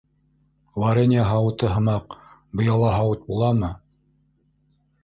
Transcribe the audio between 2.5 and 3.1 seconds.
быяла